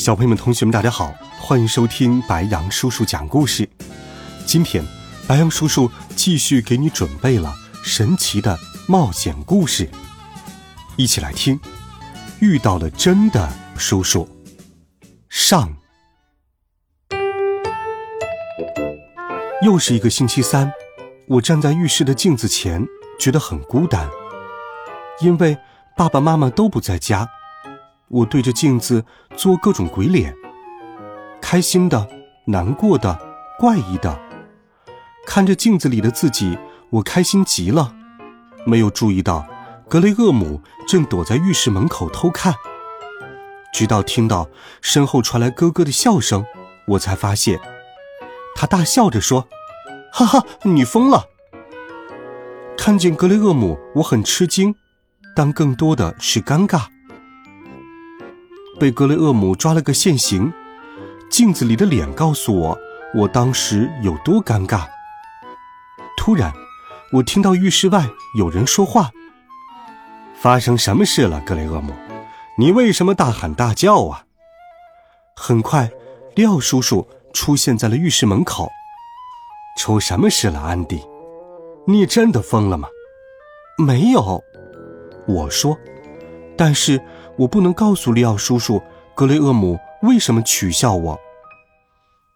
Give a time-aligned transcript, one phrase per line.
[0.00, 3.68] 小朋友们、同学们，大家好，欢迎收听白羊叔叔讲故事。
[4.46, 4.82] 今天，
[5.28, 8.58] 白羊叔叔继续给你准备了神奇的
[8.88, 9.90] 冒险故事，
[10.96, 11.60] 一起来听。
[12.38, 14.26] 遇到了真的叔叔。
[15.28, 15.70] 上，
[19.60, 20.72] 又是一个星期三，
[21.28, 22.82] 我站在浴室的镜子前，
[23.18, 24.08] 觉得很孤单，
[25.20, 25.58] 因为
[25.94, 27.28] 爸爸妈妈都不在家。
[28.10, 29.04] 我对着镜子
[29.36, 30.34] 做各种鬼脸，
[31.40, 32.08] 开心的、
[32.46, 33.16] 难过的、
[33.58, 34.20] 怪异的，
[35.24, 36.58] 看着镜子里的自己，
[36.90, 37.94] 我开心极了。
[38.66, 39.46] 没有注意到
[39.88, 42.52] 格雷厄姆正躲在浴室门口偷看，
[43.72, 44.48] 直到听到
[44.82, 46.44] 身后传来咯咯的笑声，
[46.88, 47.60] 我才发现，
[48.56, 49.46] 他大笑着说
[50.12, 51.26] ：“哈哈，你疯了！”
[52.76, 54.74] 看见格雷厄姆，我很吃惊，
[55.36, 56.86] 但更多的是尴尬。
[58.80, 60.50] 被格雷厄姆抓了个现行，
[61.30, 62.78] 镜子里的脸告诉我，
[63.14, 64.86] 我当时有多尴尬。
[66.16, 66.50] 突然，
[67.12, 68.08] 我听到浴室外
[68.38, 69.10] 有人说话
[70.34, 71.92] ：“发生什么事了，格雷厄姆？
[72.56, 74.24] 你为什么大喊大叫啊？”
[75.36, 75.90] 很快，
[76.34, 78.66] 廖叔叔出现在了浴室门口。
[79.76, 81.02] “出什么事了，安迪？
[81.86, 82.88] 你真的疯了吗
[83.76, 84.42] ？”“没有。”
[85.28, 85.76] 我说，
[86.56, 86.98] 但是。
[87.40, 88.82] 我不能告诉利奥叔叔，
[89.14, 91.18] 格雷厄姆为什么取笑我。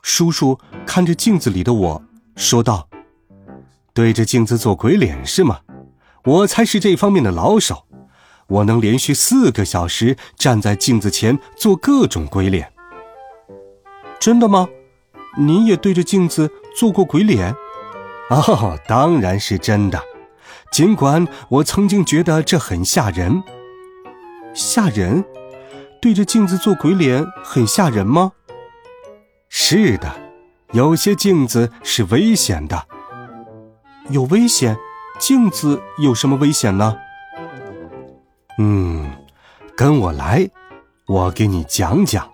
[0.03, 2.03] 叔叔看着镜子里的我
[2.37, 2.89] 说道
[3.93, 5.61] ：“对着镜子做鬼脸是吗？
[6.25, 7.85] 我才是这方面的老手，
[8.47, 12.73] 我能连续四个小时站在镜子前做各种鬼脸。”
[14.19, 14.67] 真的吗？
[15.37, 17.55] 你也对着镜子做过鬼脸？
[18.31, 20.01] 哦，当然是真的，
[20.73, 23.43] 尽管我曾经觉得这很吓人。
[24.55, 25.25] 吓人，
[26.01, 28.33] 对着镜子做鬼脸很吓人吗？
[29.49, 30.15] 是的，
[30.73, 32.87] 有些镜子是危险的。
[34.11, 34.77] 有危险？
[35.19, 36.97] 镜子有什么危险呢？
[38.59, 39.11] 嗯，
[39.77, 40.49] 跟我来，
[41.07, 42.31] 我给你讲讲。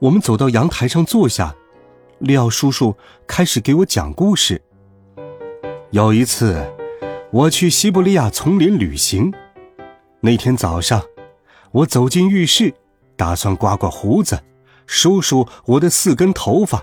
[0.00, 1.54] 我们走到阳台上坐下，
[2.18, 2.96] 利奥叔叔
[3.26, 4.60] 开始给我讲故事。
[5.90, 6.66] 有一次，
[7.30, 9.32] 我去西伯利亚丛林旅行。
[10.24, 11.02] 那天早上，
[11.72, 12.72] 我走进浴室，
[13.16, 14.40] 打算刮刮胡子，
[14.86, 16.80] 梳梳我的四根头发。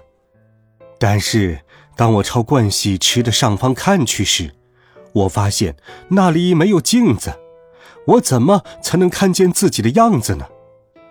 [0.99, 1.61] 但是，
[1.95, 4.53] 当我朝盥洗池的上方看去时，
[5.13, 5.77] 我发现
[6.09, 7.33] 那里没有镜子。
[8.07, 10.45] 我怎么才能看见自己的样子呢？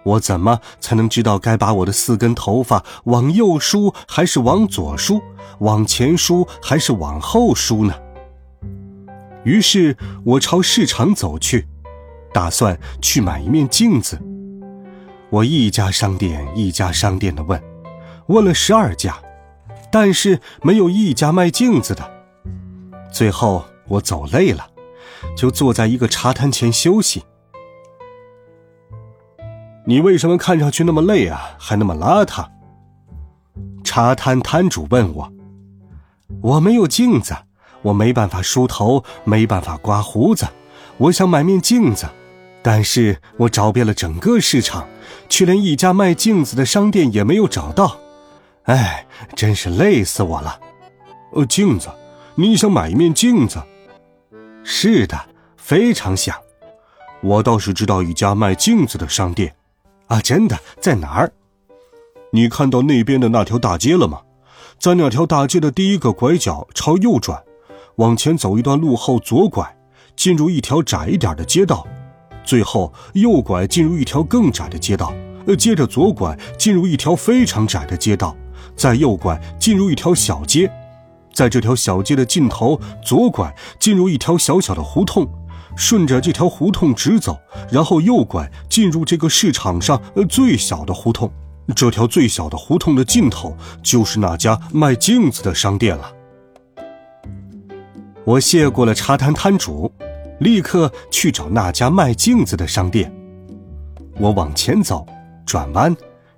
[0.03, 5.23] 我怎么才能知道该把我的四根头发往右梳还是往左梳，
[5.61, 7.95] 往前梳还是往后梳呢？
[9.45, 9.97] 于是
[10.27, 11.67] 我朝市场走去。
[12.33, 14.19] 打算去买一面镜子，
[15.31, 17.63] 我一家商店一家商店的问，
[18.27, 19.17] 问了十二家，
[19.91, 22.11] 但是没有一家卖镜子的。
[23.11, 24.69] 最后我走累了，
[25.37, 27.25] 就坐在一个茶摊前休息。
[29.87, 31.57] 你为什么看上去那么累啊？
[31.59, 32.47] 还那么邋遢？
[33.83, 35.33] 茶摊摊主问我。
[36.43, 37.35] 我没有镜子，
[37.81, 40.47] 我没办法梳头，没办法刮胡子，
[40.99, 42.07] 我想买面镜子。
[42.61, 44.87] 但是我找遍了整个市场，
[45.29, 47.97] 却连一家卖镜子的商店也没有找到，
[48.65, 50.61] 哎，真是累死我了。
[51.33, 51.89] 呃，镜子，
[52.35, 53.63] 你想买一面镜子？
[54.65, 55.19] 是的，
[55.57, 56.37] 非常想。
[57.23, 59.55] 我倒是知道一家卖镜子的商店，
[60.09, 61.33] 啊，真的，在哪儿？
[62.33, 64.21] 你看到那边的那条大街了吗？
[64.79, 67.43] 在那条大街的第一个拐角朝右转，
[67.97, 69.78] 往前走一段路后左拐，
[70.19, 71.87] 进入一条窄一点的街道。
[72.45, 75.15] 最后右拐进入一条更窄的街道，
[75.57, 78.37] 接着左拐进入一条非常窄的街道，
[78.75, 80.69] 再右拐进入一条小街，
[81.33, 85.25] 在这条小街的尽头左拐进入一条小小的胡同，
[85.77, 87.39] 顺着这条胡同直走，
[87.71, 91.31] 然后右拐进入这个市场上最小的胡同。
[91.77, 96.11] 这条最小的胡同的尽头就是那家卖镜子的商店了。
[98.25, 99.93] 我谢过了茶摊摊主。
[100.41, 103.13] 立刻去找那家卖镜子的商店。
[104.19, 105.07] 我往前走，
[105.47, 105.97] 转弯，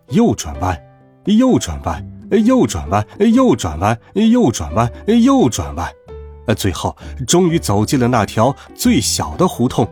[0.08, 0.78] 又转弯，
[1.24, 2.06] 又转弯，
[2.44, 5.90] 又转弯，又转弯，又转弯，又转弯，
[6.46, 9.88] 呃，最后终于走进了那条最小的胡同。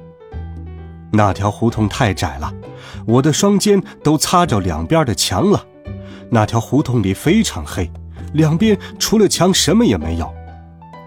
[1.10, 2.52] 那条胡同太窄了，
[3.06, 5.64] 我的双肩都擦着两边的墙了。
[6.30, 7.90] 那条胡同里非常黑，
[8.34, 10.30] 两边除了墙什么也没有。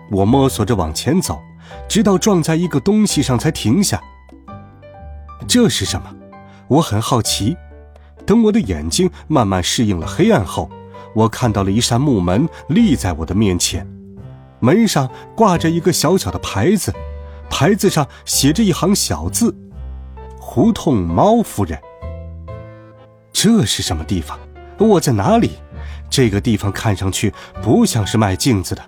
[0.10, 1.40] 我摸索着往前走，
[1.92, 4.02] 直到撞在一个东西上才停下。
[5.46, 6.10] 这是什么？
[6.70, 7.58] 我很好奇。
[8.26, 10.70] 等我的眼睛慢慢适应了黑暗后，
[11.14, 13.86] 我看到了一扇木门立在我的面前，
[14.62, 16.94] 门上挂着一个小小的牌子，
[17.50, 19.54] 牌子上写着一行小字
[20.40, 21.78] ：“胡同猫夫人。”
[23.34, 24.40] 这是什么地方？
[24.78, 25.58] 我在哪里？
[26.10, 28.82] 这个地方看上去不像是卖镜子的，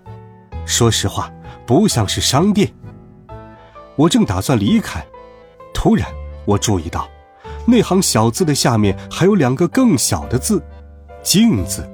[0.66, 1.30] 说实话，
[1.66, 2.72] 不像是商店。
[3.96, 5.06] 我正打算离开，
[5.74, 6.08] 突然
[6.46, 7.08] 我注意到，
[7.66, 10.64] 那行小字的下面还有两个更小的字
[11.22, 11.88] “镜子”。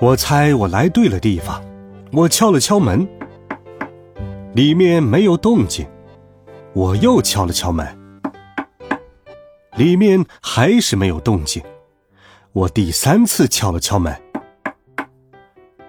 [0.00, 1.62] 我猜我来对了地方，
[2.12, 3.08] 我敲了敲门，
[4.54, 5.86] 里面没有动静。
[6.74, 7.86] 我又敲了敲门，
[9.76, 11.62] 里面还是没有动静。
[12.52, 14.20] 我第三次敲了敲门，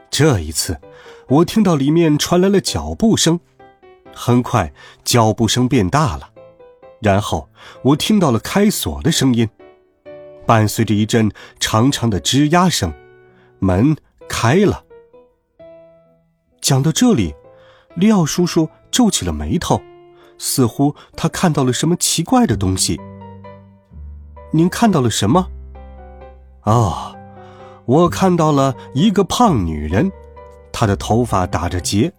[0.09, 0.79] 这一次，
[1.27, 3.39] 我听到里面传来了脚步声，
[4.13, 4.71] 很快
[5.03, 6.29] 脚步声变大了，
[7.01, 7.49] 然后
[7.83, 9.49] 我听到了开锁的声音，
[10.45, 12.93] 伴随着一阵长长的吱呀声，
[13.59, 13.95] 门
[14.27, 14.83] 开了。
[16.61, 17.33] 讲到这里，
[17.95, 19.81] 利奥叔叔皱起了眉头，
[20.37, 22.99] 似乎他看到了什么奇怪的东西。
[24.51, 25.47] 您看到了什么？
[26.63, 27.15] 哦，
[27.85, 30.11] 我看到了一个胖女人，
[30.71, 32.11] 她的头发打着结，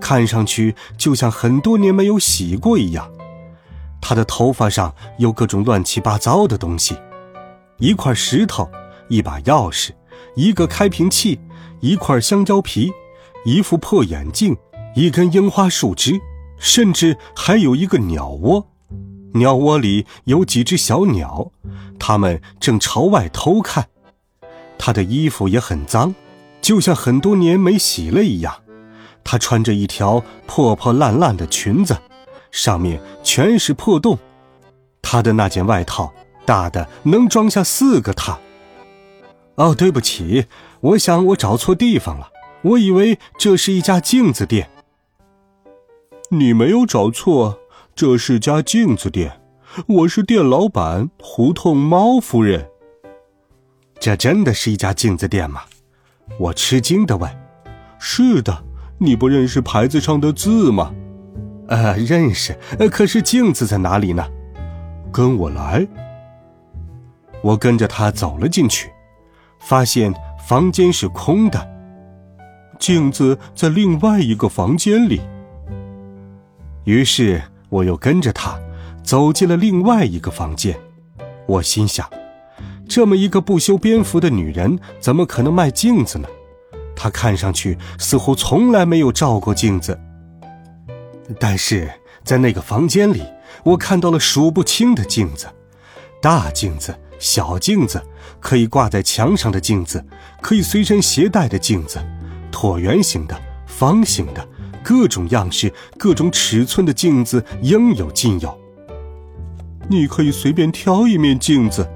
[0.00, 3.10] 看上去就像很多年没有洗过一样。
[4.00, 6.96] 他的头发上有各种乱七八糟的东西，
[7.78, 8.70] 一块石头，
[9.08, 9.90] 一把钥匙，
[10.36, 11.40] 一个开瓶器，
[11.80, 12.92] 一块香蕉皮，
[13.44, 14.56] 一副破眼镜，
[14.94, 16.20] 一根樱花树枝，
[16.58, 18.66] 甚至还有一个鸟窝。
[19.34, 21.50] 鸟窝里有几只小鸟，
[21.98, 23.88] 它们正朝外偷看。
[24.78, 26.14] 他的衣服也很脏，
[26.62, 28.54] 就像很多年没洗了一样。
[29.30, 31.94] 她穿着一条破破烂烂的裙子，
[32.50, 34.18] 上面全是破洞。
[35.02, 36.10] 她的那件外套
[36.46, 38.38] 大的能装下四个她。
[39.56, 40.46] 哦，对不起，
[40.80, 42.30] 我想我找错地方了。
[42.62, 44.70] 我以为这是一家镜子店。
[46.30, 47.60] 你没有找错。
[47.94, 49.42] 这是家镜子店，
[49.88, 52.70] 我是店老板胡同猫夫人。
[54.00, 55.64] 这真的是一家镜子店吗？
[56.38, 57.28] 我吃惊的问。
[57.98, 58.64] 是的，
[58.98, 60.92] 你不认识牌子上的字吗？
[61.68, 62.58] 呃，认识。
[62.78, 64.26] 呃，可是镜子在哪里呢？
[65.12, 65.86] 跟我来。
[67.42, 68.90] 我跟着他走了进去，
[69.60, 70.12] 发现
[70.46, 71.68] 房间是空的，
[72.78, 75.20] 镜子在另外一个房间里。
[76.84, 77.42] 于是。
[77.70, 78.58] 我又跟着他
[79.02, 80.74] 走进了另外一个房间，
[81.46, 82.08] 我心想：
[82.88, 86.26] 这么一个不修边幅的女人，怎么可能卖镜子呢？
[86.98, 89.98] 他看上去似乎从来没有照过镜子。
[91.38, 91.88] 但是
[92.24, 93.22] 在那个房间里，
[93.64, 95.46] 我看到了数不清的镜子：
[96.20, 98.02] 大镜子、小镜子，
[98.40, 100.04] 可以挂在墙上的镜子，
[100.40, 101.98] 可以随身携带的镜子，
[102.50, 104.46] 椭圆形的、方形的。
[104.82, 108.58] 各种样式、各种尺寸的镜子应有尽有。
[109.86, 111.86] 你可以随便挑一面镜子。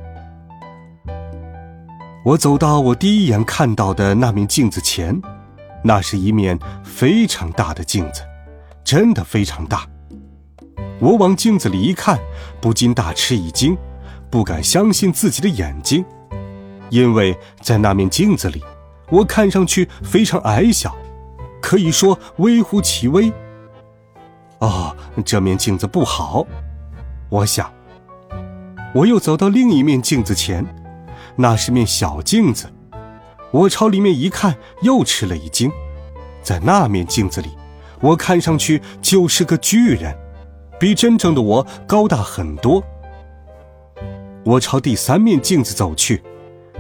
[2.25, 5.21] 我走到我第一眼看到的那面镜子前，
[5.83, 8.23] 那是一面非常大的镜子，
[8.85, 9.85] 真的非常大。
[11.01, 12.17] 我往镜子里一看，
[12.61, 13.77] 不禁大吃一惊，
[14.31, 16.05] 不敢相信自己的眼睛，
[16.91, 18.63] 因为在那面镜子里，
[19.11, 20.95] 我看上去非常矮小。
[21.61, 23.33] 可以说微乎其微。
[24.59, 26.47] 哦，这面镜子不好，
[27.31, 27.73] 我想。
[28.95, 30.65] 我又走到另一面镜子前，
[31.37, 32.73] 那是面小镜子。
[33.51, 35.71] 我朝里面一看，又吃了一惊。
[36.43, 37.51] 在那面镜子里，
[38.01, 40.17] 我看上去就是个巨人，
[40.81, 42.83] 比真正的我高大很多。
[44.45, 46.23] 我朝第三面镜子走去，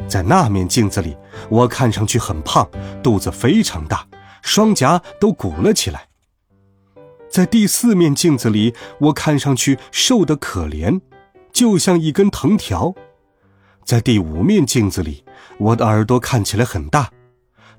[0.08, 1.16] 在那面镜子里，
[1.48, 2.68] 我看上去很胖，
[3.02, 4.06] 肚子非常大。
[4.42, 6.08] 双颊都鼓了起来。
[7.30, 11.00] 在第四面镜子里，我看上去瘦得可怜，
[11.52, 12.92] 就像一根藤条。
[13.84, 15.24] 在第五面镜子里，
[15.58, 17.10] 我的耳朵看起来很大。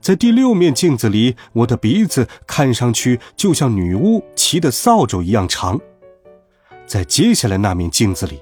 [0.02, 5.80] 在第六面镜子里，我的鼻子看上去就像女巫骑的扫帚一样长。
[6.86, 8.42] 在接下来那面镜子里，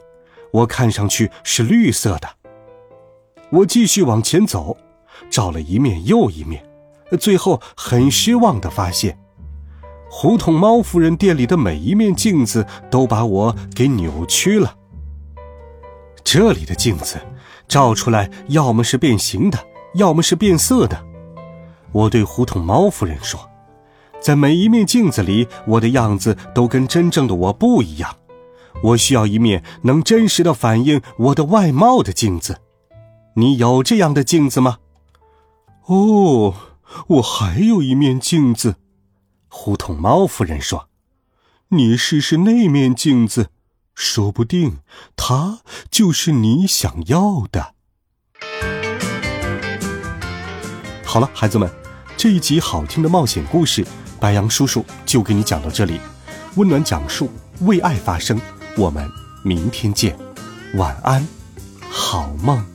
[0.51, 2.27] 我看上去是绿色的，
[3.51, 4.75] 我继续往前走，
[5.29, 6.65] 照了一面又一面，
[7.19, 9.15] 最后很失望的发现，
[10.09, 14.75] 胡同猫夫人店里的每一面镜子都把我给扭曲了。
[16.23, 17.19] 这里的镜子
[17.71, 19.57] 照出来，要么是变形的，
[19.93, 21.05] 要么是变色的。
[21.93, 23.49] 我对胡同猫夫人说
[24.19, 28.13] ：“在每一面镜子里，我的样子都跟真正的我不一样。
[28.83, 32.57] 我需要一面能真实的反映我的外貌的镜子。
[33.35, 34.79] 你有这样的镜子吗？”
[35.87, 36.53] 哦，
[37.07, 38.75] 我还有一面镜子。
[39.47, 40.89] 胡同猫夫人说
[41.71, 43.47] ：“你试试那面镜子。”
[43.95, 44.79] 说不定，
[45.15, 47.75] 他就是你想要的。
[51.05, 51.69] 好了，孩子们，
[52.15, 53.85] 这一集好听的冒险故事，
[54.19, 55.99] 白羊叔叔就给你讲到这里。
[56.55, 57.29] 温暖讲述，
[57.61, 58.39] 为爱发声。
[58.77, 59.09] 我们
[59.43, 60.17] 明天见，
[60.75, 61.27] 晚安，
[61.89, 62.65] 好梦。